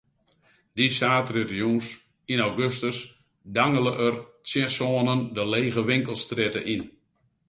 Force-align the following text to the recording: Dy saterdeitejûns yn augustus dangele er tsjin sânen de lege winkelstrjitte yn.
Dy 0.75 0.85
saterdeitejûns 0.97 1.85
yn 2.31 2.43
augustus 2.47 2.97
dangele 3.55 3.93
er 4.05 4.15
tsjin 4.45 4.71
sânen 4.77 5.21
de 5.35 5.43
lege 5.51 5.81
winkelstrjitte 5.89 6.61
yn. 6.73 6.83